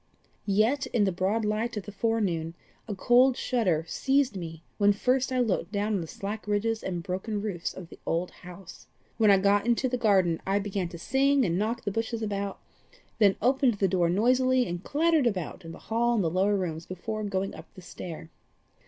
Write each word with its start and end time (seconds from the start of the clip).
Yet, 0.47 0.87
in 0.87 1.03
the 1.03 1.11
broad 1.11 1.45
light 1.45 1.77
of 1.77 1.83
the 1.85 1.91
forenoon, 1.91 2.55
a 2.87 2.95
cold 2.95 3.37
shudder 3.37 3.85
seized 3.87 4.35
me 4.35 4.63
when 4.79 4.93
first 4.93 5.31
I 5.31 5.37
looked 5.39 5.71
down 5.71 5.93
on 5.93 6.01
the 6.01 6.07
slack 6.07 6.47
ridges 6.47 6.81
and 6.81 7.03
broken 7.03 7.39
roofs 7.39 7.71
of 7.71 7.89
the 7.89 7.99
old 8.03 8.31
house. 8.31 8.87
When 9.17 9.29
I 9.29 9.37
got 9.37 9.67
into 9.67 9.87
the 9.87 9.99
garden 9.99 10.41
I 10.43 10.57
began 10.57 10.89
to 10.89 10.97
sing 10.97 11.45
and 11.45 11.55
knock 11.59 11.83
the 11.83 11.91
bushes 11.91 12.23
about, 12.23 12.59
then 13.19 13.35
opened 13.43 13.75
the 13.75 13.87
door 13.87 14.09
noisily, 14.09 14.65
and 14.65 14.83
clattered 14.83 15.27
about 15.27 15.63
in 15.63 15.71
the 15.71 15.77
hall 15.77 16.15
and 16.15 16.23
the 16.23 16.31
lower 16.31 16.55
rooms 16.57 16.87
before 16.87 17.23
going 17.23 17.53
up 17.53 17.71
the 17.75 17.81
stair. 17.83 18.31